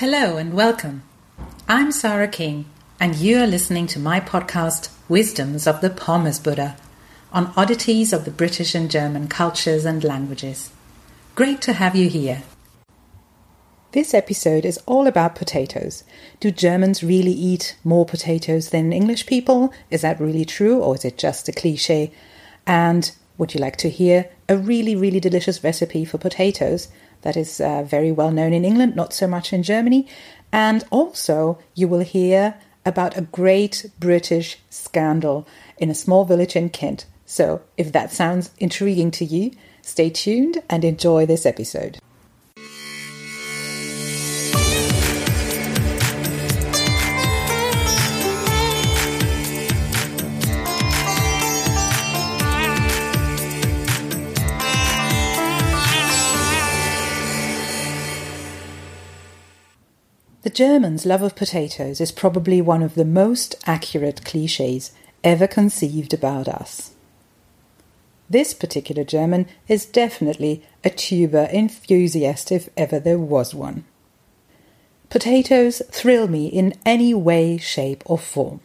Hello 0.00 0.38
and 0.38 0.54
welcome. 0.54 1.02
I'm 1.68 1.92
Sarah 1.92 2.26
King, 2.26 2.64
and 2.98 3.16
you 3.16 3.38
are 3.38 3.46
listening 3.46 3.86
to 3.88 3.98
my 3.98 4.18
podcast, 4.18 4.88
Wisdoms 5.10 5.66
of 5.66 5.82
the 5.82 5.90
Pommes 5.90 6.38
Buddha, 6.38 6.78
on 7.34 7.52
oddities 7.54 8.14
of 8.14 8.24
the 8.24 8.30
British 8.30 8.74
and 8.74 8.90
German 8.90 9.28
cultures 9.28 9.84
and 9.84 10.02
languages. 10.02 10.72
Great 11.34 11.60
to 11.60 11.74
have 11.74 11.94
you 11.94 12.08
here. 12.08 12.44
This 13.92 14.14
episode 14.14 14.64
is 14.64 14.78
all 14.86 15.06
about 15.06 15.34
potatoes. 15.34 16.02
Do 16.40 16.50
Germans 16.50 17.04
really 17.04 17.34
eat 17.34 17.76
more 17.84 18.06
potatoes 18.06 18.70
than 18.70 18.94
English 18.94 19.26
people? 19.26 19.70
Is 19.90 20.00
that 20.00 20.18
really 20.18 20.46
true, 20.46 20.80
or 20.80 20.94
is 20.94 21.04
it 21.04 21.18
just 21.18 21.46
a 21.50 21.52
cliche? 21.52 22.10
And 22.66 23.12
would 23.36 23.52
you 23.52 23.60
like 23.60 23.76
to 23.76 23.90
hear 23.90 24.30
a 24.48 24.56
really, 24.56 24.96
really 24.96 25.20
delicious 25.20 25.62
recipe 25.62 26.06
for 26.06 26.16
potatoes 26.16 26.88
that 27.22 27.36
is 27.36 27.60
uh, 27.60 27.82
very 27.82 28.12
well 28.12 28.30
known 28.30 28.52
in 28.52 28.64
England, 28.64 28.96
not 28.96 29.12
so 29.12 29.26
much 29.26 29.52
in 29.52 29.62
Germany. 29.62 30.06
And 30.52 30.84
also, 30.90 31.58
you 31.74 31.86
will 31.86 32.00
hear 32.00 32.56
about 32.84 33.16
a 33.16 33.22
great 33.22 33.86
British 34.00 34.58
scandal 34.70 35.46
in 35.78 35.90
a 35.90 35.94
small 35.94 36.24
village 36.24 36.56
in 36.56 36.70
Kent. 36.70 37.06
So, 37.26 37.62
if 37.76 37.92
that 37.92 38.10
sounds 38.10 38.50
intriguing 38.58 39.12
to 39.12 39.24
you, 39.24 39.52
stay 39.82 40.10
tuned 40.10 40.62
and 40.68 40.84
enjoy 40.84 41.26
this 41.26 41.46
episode. 41.46 41.99
The 60.50 60.56
Germans' 60.56 61.06
love 61.06 61.22
of 61.22 61.36
potatoes 61.36 62.00
is 62.00 62.10
probably 62.10 62.60
one 62.60 62.82
of 62.82 62.96
the 62.96 63.04
most 63.04 63.54
accurate 63.68 64.24
cliches 64.24 64.90
ever 65.22 65.46
conceived 65.46 66.12
about 66.12 66.48
us. 66.48 66.90
This 68.28 68.52
particular 68.52 69.04
German 69.04 69.46
is 69.68 69.86
definitely 69.86 70.64
a 70.82 70.90
tuber 70.90 71.48
enthusiast 71.52 72.50
if 72.50 72.68
ever 72.76 72.98
there 72.98 73.16
was 73.16 73.54
one. 73.54 73.84
Potatoes 75.08 75.82
thrill 75.92 76.26
me 76.26 76.48
in 76.48 76.74
any 76.84 77.14
way, 77.14 77.56
shape, 77.56 78.02
or 78.04 78.18
form. 78.18 78.58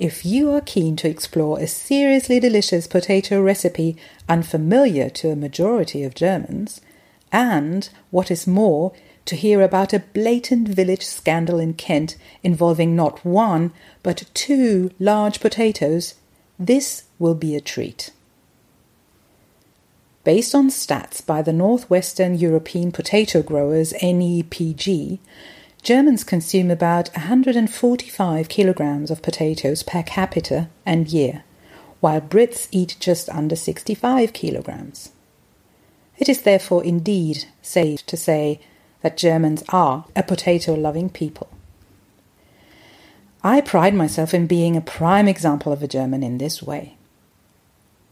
If 0.00 0.26
you 0.26 0.50
are 0.50 0.60
keen 0.60 0.96
to 0.96 1.08
explore 1.08 1.60
a 1.60 1.68
seriously 1.68 2.40
delicious 2.40 2.88
potato 2.88 3.40
recipe 3.40 3.96
unfamiliar 4.28 5.08
to 5.10 5.30
a 5.30 5.36
majority 5.36 6.02
of 6.02 6.16
Germans, 6.16 6.80
and, 7.30 7.88
what 8.10 8.28
is 8.28 8.48
more, 8.48 8.92
to 9.26 9.36
hear 9.36 9.60
about 9.60 9.92
a 9.92 9.98
blatant 9.98 10.68
village 10.68 11.04
scandal 11.04 11.58
in 11.58 11.74
Kent 11.74 12.16
involving 12.42 12.96
not 12.96 13.24
one, 13.24 13.72
but 14.02 14.30
two 14.34 14.90
large 14.98 15.40
potatoes, 15.40 16.14
this 16.58 17.04
will 17.18 17.34
be 17.34 17.54
a 17.54 17.60
treat. 17.60 18.10
Based 20.24 20.54
on 20.54 20.70
stats 20.70 21.24
by 21.24 21.42
the 21.42 21.52
Northwestern 21.52 22.36
European 22.36 22.90
Potato 22.90 23.42
Growers 23.42 23.92
NEPG, 24.02 25.18
Germans 25.82 26.24
consume 26.24 26.68
about 26.70 27.10
145 27.14 28.48
kilograms 28.48 29.10
of 29.10 29.22
potatoes 29.22 29.84
per 29.84 30.02
capita 30.02 30.68
and 30.84 31.06
year, 31.08 31.44
while 32.00 32.20
Brits 32.20 32.66
eat 32.72 32.96
just 32.98 33.28
under 33.28 33.54
65 33.54 34.32
kilograms. 34.32 35.12
It 36.18 36.28
is 36.28 36.42
therefore 36.42 36.82
indeed 36.82 37.44
safe 37.62 38.04
to 38.06 38.16
say 38.16 38.60
that 39.02 39.16
Germans 39.16 39.62
are 39.68 40.04
a 40.14 40.22
potato 40.22 40.74
loving 40.74 41.08
people. 41.10 41.48
I 43.42 43.60
pride 43.60 43.94
myself 43.94 44.34
in 44.34 44.46
being 44.46 44.76
a 44.76 44.80
prime 44.80 45.28
example 45.28 45.72
of 45.72 45.82
a 45.82 45.88
German 45.88 46.22
in 46.22 46.38
this 46.38 46.62
way. 46.62 46.96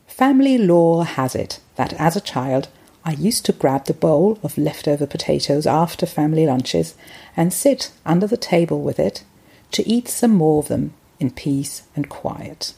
Family 0.06 0.59
lore 0.59 1.04
has 1.04 1.34
it 1.34 1.60
that 1.76 1.92
as 1.94 2.14
a 2.14 2.20
child 2.20 2.69
I 3.04 3.12
used 3.12 3.44
to 3.47 3.53
grab 3.53 3.84
the 3.84 3.94
bowl 3.94 4.38
of 4.42 4.56
leftover 4.56 5.06
potatoes 5.06 5.66
after 5.66 6.06
family 6.06 6.47
lunches 6.47 6.94
and 7.36 7.53
sit 7.53 7.91
under 8.06 8.26
the 8.26 8.36
table 8.36 8.80
with 8.80 8.98
it 8.98 9.25
to 9.72 9.86
eat 9.86 10.09
some 10.09 10.30
more 10.30 10.60
of 10.60 10.69
them 10.69 10.94
in 11.20 11.30
peace 11.30 11.82
and 11.97 12.09
quiet. 12.09 12.75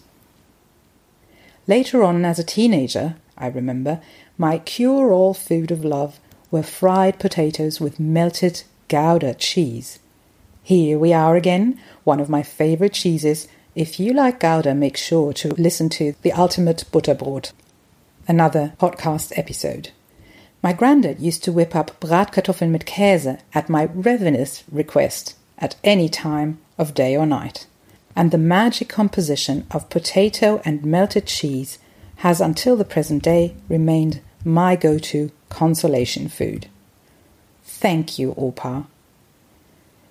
Later 1.66 2.02
on, 2.02 2.25
as 2.25 2.38
a 2.38 2.44
teenager, 2.44 3.16
I 3.36 3.48
remember, 3.48 4.00
my 4.38 4.58
cure 4.58 5.12
all 5.12 5.34
food 5.34 5.70
of 5.70 5.84
love 5.84 6.19
were 6.50 6.62
fried 6.62 7.18
potatoes 7.18 7.80
with 7.80 8.00
melted 8.00 8.62
Gouda 8.88 9.34
cheese. 9.34 9.98
Here 10.62 10.98
we 10.98 11.12
are 11.12 11.36
again, 11.36 11.80
one 12.04 12.20
of 12.20 12.28
my 12.28 12.42
favorite 12.42 12.92
cheeses. 12.92 13.48
If 13.74 14.00
you 14.00 14.12
like 14.12 14.40
Gouda, 14.40 14.74
make 14.74 14.96
sure 14.96 15.32
to 15.34 15.54
listen 15.54 15.88
to 15.90 16.14
The 16.22 16.32
Ultimate 16.32 16.84
Butterbrot, 16.90 17.52
another 18.26 18.72
podcast 18.78 19.32
episode. 19.36 19.90
My 20.62 20.72
granddad 20.72 21.20
used 21.20 21.44
to 21.44 21.52
whip 21.52 21.76
up 21.76 22.00
Bratkartoffeln 22.00 22.70
mit 22.70 22.86
Käse 22.86 23.40
at 23.54 23.68
my 23.68 23.84
ravenous 23.94 24.64
request 24.70 25.36
at 25.58 25.76
any 25.84 26.08
time 26.08 26.58
of 26.78 26.94
day 26.94 27.16
or 27.16 27.26
night. 27.26 27.66
And 28.16 28.30
the 28.30 28.38
magic 28.38 28.88
composition 28.88 29.66
of 29.70 29.90
potato 29.90 30.60
and 30.64 30.84
melted 30.84 31.26
cheese 31.26 31.78
has 32.16 32.40
until 32.40 32.76
the 32.76 32.84
present 32.84 33.22
day 33.22 33.54
remained 33.68 34.20
my 34.46 34.76
go 34.76 34.98
to 34.98 35.30
consolation 35.48 36.28
food. 36.28 36.68
Thank 37.64 38.18
you, 38.18 38.34
Opa. 38.34 38.86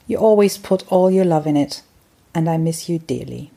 You 0.08 0.18
always 0.18 0.58
put 0.58 0.90
all 0.92 1.10
your 1.10 1.26
love 1.26 1.48
in 1.48 1.58
it, 1.58 1.82
and 2.34 2.50
I 2.50 2.58
miss 2.58 2.88
you 2.88 3.00
dearly. 3.00 3.52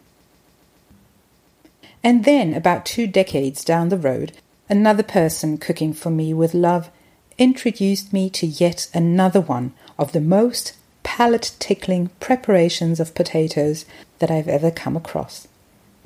And 2.02 2.24
then, 2.24 2.54
about 2.54 2.86
two 2.86 3.06
decades 3.06 3.64
down 3.64 3.88
the 3.88 3.98
road, 3.98 4.32
another 4.68 5.02
person 5.02 5.58
cooking 5.58 5.92
for 5.92 6.10
me 6.10 6.32
with 6.32 6.54
love 6.54 6.90
introduced 7.36 8.12
me 8.12 8.30
to 8.30 8.46
yet 8.46 8.88
another 8.94 9.40
one 9.40 9.72
of 9.98 10.12
the 10.12 10.20
most 10.20 10.74
palate 11.02 11.52
tickling 11.58 12.10
preparations 12.20 13.00
of 13.00 13.14
potatoes 13.14 13.84
that 14.20 14.30
I've 14.30 14.48
ever 14.48 14.70
come 14.70 14.96
across 14.96 15.48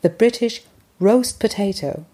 the 0.02 0.10
British 0.10 0.62
roast 0.98 1.38
potato, 1.38 2.04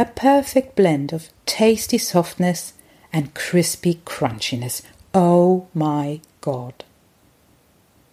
a 0.00 0.06
perfect 0.06 0.76
blend 0.76 1.12
of 1.12 1.28
tasty 1.44 1.98
softness 1.98 2.72
and 3.12 3.34
crispy 3.34 4.00
crunchiness. 4.06 4.80
Oh 5.12 5.66
my 5.74 6.22
god. 6.40 6.84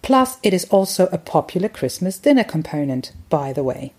Plus, 0.01 0.37
it 0.43 0.53
is 0.53 0.65
also 0.65 1.07
a 1.07 1.17
popular 1.17 1.69
Christmas 1.69 2.17
dinner 2.17 2.43
component, 2.43 3.13
by 3.29 3.53
the 3.53 3.63
way. 3.63 3.93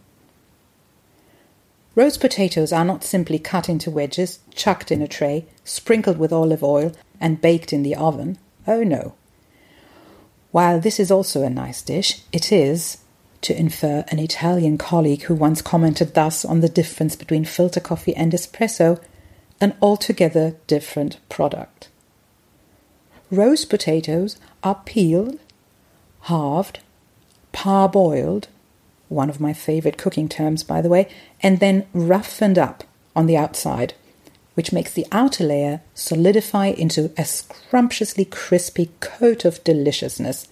Roast 1.95 2.21
potatoes 2.21 2.75
are 2.75 2.85
not 2.85 3.05
simply 3.05 3.39
cut 3.39 3.71
into 3.71 3.91
wedges, 3.91 4.41
chucked 4.55 4.93
in 4.93 5.01
a 5.01 5.09
tray, 5.09 5.47
sprinkled 5.65 6.19
with 6.19 6.31
olive 6.31 6.63
oil, 6.63 6.93
and 7.19 7.41
baked 7.41 7.73
in 7.73 7.83
the 7.83 7.97
oven. 7.97 8.37
Oh 8.67 8.83
no. 8.83 9.15
While 10.51 10.79
this 10.79 11.01
is 11.01 11.11
also 11.11 11.43
a 11.43 11.49
nice 11.49 11.81
dish, 11.81 12.21
it 12.33 12.53
is, 12.53 12.99
to 13.43 13.59
infer 13.59 14.05
an 14.09 14.19
Italian 14.19 14.79
colleague 14.79 15.23
who 15.23 15.35
once 15.35 15.63
commented 15.63 16.15
thus 16.15 16.45
on 16.45 16.61
the 16.61 16.69
difference 16.69 17.17
between 17.17 17.45
filter 17.45 17.81
coffee 17.81 18.15
and 18.15 18.33
espresso, 18.33 19.01
an 19.61 19.77
altogether 19.81 20.57
different 20.67 21.19
product. 21.29 21.89
Roast 23.31 23.69
potatoes 23.69 24.39
are 24.63 24.83
peeled, 24.85 25.39
halved, 26.23 26.81
parboiled, 27.53 28.49
one 29.09 29.31
of 29.31 29.41
my 29.41 29.53
favorite 29.53 29.99
cooking 29.99 30.29
terms, 30.29 30.63
by 30.63 30.81
the 30.81 30.89
way, 30.89 31.09
and 31.43 31.61
then 31.61 31.87
roughened 31.93 32.59
up 32.59 32.85
on 33.15 33.27
the 33.27 33.37
outside, 33.37 33.95
which 34.55 34.73
makes 34.73 34.93
the 34.93 35.07
outer 35.13 35.45
layer 35.45 35.81
solidify 35.95 36.67
into 36.67 37.13
a 37.17 37.25
scrumptiously 37.25 38.25
crispy 38.25 38.91
coat 39.01 39.45
of 39.45 39.63
deliciousness 39.65 40.49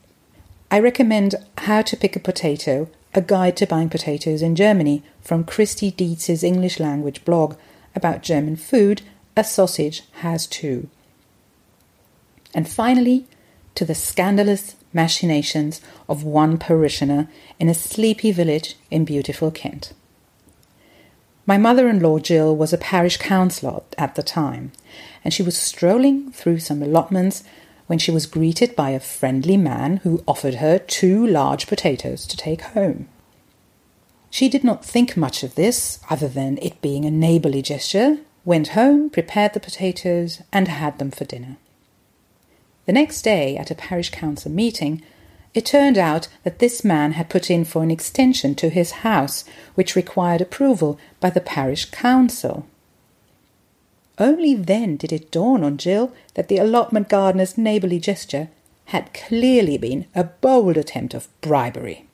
I 0.69 0.79
recommend 0.79 1.35
How 1.59 1.81
to 1.81 1.95
Pick 1.95 2.15
a 2.15 2.19
Potato, 2.19 2.89
A 3.13 3.21
Guide 3.21 3.55
to 3.57 3.65
Buying 3.65 3.89
Potatoes 3.89 4.41
in 4.41 4.55
Germany 4.55 5.03
from 5.21 5.45
Christie 5.45 5.91
Dietz's 5.91 6.43
English 6.43 6.79
language 6.79 7.23
blog 7.23 7.55
about 7.95 8.21
German 8.21 8.57
food, 8.57 9.01
A 9.37 9.43
Sausage 9.43 10.03
Has 10.21 10.45
Two. 10.45 10.89
And 12.53 12.67
finally, 12.67 13.25
to 13.77 13.85
the 13.85 13.93
scandalous 13.93 14.75
machinations 14.91 15.81
of 16.09 16.23
one 16.23 16.57
parishioner 16.57 17.29
in 17.59 17.69
a 17.69 17.75
sleepy 17.75 18.31
village 18.31 18.75
in 18.89 19.05
beautiful 19.05 19.51
Kent. 19.51 19.93
My 21.45 21.59
mother 21.59 21.87
in 21.87 21.99
law 21.99 22.17
Jill 22.17 22.55
was 22.55 22.73
a 22.73 22.79
parish 22.79 23.17
councillor 23.17 23.83
at 23.95 24.15
the 24.15 24.23
time, 24.23 24.71
and 25.23 25.31
she 25.31 25.43
was 25.43 25.55
strolling 25.55 26.31
through 26.31 26.57
some 26.57 26.81
allotments 26.81 27.43
when 27.85 27.99
she 27.99 28.09
was 28.09 28.25
greeted 28.25 28.75
by 28.75 28.89
a 28.89 28.99
friendly 28.99 29.57
man 29.57 29.97
who 29.97 30.23
offered 30.27 30.55
her 30.55 30.79
two 30.79 31.27
large 31.27 31.67
potatoes 31.67 32.25
to 32.25 32.35
take 32.35 32.61
home. 32.61 33.07
She 34.31 34.49
did 34.49 34.63
not 34.63 34.83
think 34.83 35.15
much 35.15 35.43
of 35.43 35.53
this, 35.53 35.99
other 36.09 36.27
than 36.27 36.57
it 36.63 36.81
being 36.81 37.05
a 37.05 37.11
neighbourly 37.11 37.61
gesture, 37.61 38.17
went 38.43 38.69
home, 38.69 39.11
prepared 39.11 39.53
the 39.53 39.59
potatoes, 39.59 40.41
and 40.51 40.67
had 40.67 40.97
them 40.97 41.11
for 41.11 41.25
dinner. 41.25 41.57
The 42.87 42.93
next 42.93 43.21
day, 43.21 43.57
at 43.57 43.69
a 43.69 43.75
parish 43.75 44.09
council 44.09 44.49
meeting, 44.49 45.01
it 45.53 45.65
turned 45.65 45.97
out 45.97 46.29
that 46.43 46.59
this 46.59 46.85
man 46.85 47.11
had 47.11 47.29
put 47.29 47.51
in 47.51 47.65
for 47.65 47.83
an 47.83 47.91
extension 47.91 48.55
to 48.55 48.69
his 48.69 49.03
house, 49.03 49.43
which 49.75 49.95
required 49.95 50.39
approval 50.39 50.97
by 51.19 51.29
the 51.29 51.41
parish 51.41 51.85
council. 51.91 52.65
Only 54.17 54.55
then 54.55 54.95
did 54.95 55.11
it 55.11 55.31
dawn 55.31 55.65
on 55.65 55.77
Jill 55.77 56.13
that 56.35 56.47
the 56.47 56.59
allotment 56.59 57.09
gardener's 57.09 57.57
neighbourly 57.57 57.99
gesture 57.99 58.47
had 58.85 59.13
clearly 59.13 59.77
been 59.77 60.05
a 60.15 60.23
bold 60.23 60.77
attempt 60.77 61.13
of 61.13 61.27
bribery. 61.41 62.05